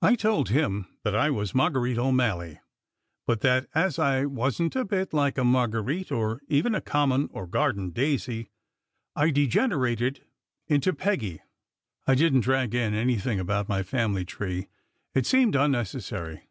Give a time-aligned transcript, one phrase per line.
[0.00, 2.60] I told him that I was Marguerite O Malley,
[3.26, 7.28] but that, as I wasn t a bit like a marguerite or even a common
[7.32, 8.50] or garden daisy,
[9.16, 10.22] I d degenerated
[10.68, 11.40] into Peggy.
[12.06, 14.68] I didn t drag in any thing about my family tree;
[15.12, 16.44] it seemed unnecessary.